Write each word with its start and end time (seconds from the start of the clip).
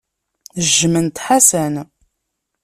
Jjment 0.67 1.21
Ḥasan. 1.25 1.73